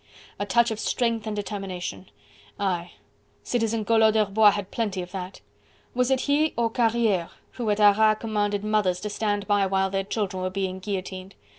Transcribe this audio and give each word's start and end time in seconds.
A 0.39 0.47
touch 0.47 0.71
of 0.71 0.79
strength 0.79 1.27
and 1.27 1.35
determination! 1.35 2.09
Aye! 2.59 2.93
Citizen 3.43 3.85
Collot 3.85 4.13
d'Herbois 4.15 4.49
had 4.49 4.71
plenty 4.71 5.03
of 5.03 5.11
that. 5.11 5.41
Was 5.93 6.09
it 6.09 6.21
he, 6.21 6.55
or 6.57 6.71
Carriere 6.71 7.29
who 7.51 7.69
at 7.69 7.79
Arras 7.79 8.17
commanded 8.19 8.63
mothers 8.63 8.99
to 9.01 9.11
stand 9.11 9.45
by 9.45 9.67
while 9.67 9.91
their 9.91 10.03
children 10.03 10.41
were 10.41 10.49
being 10.49 10.79
guillotined? 10.79 11.35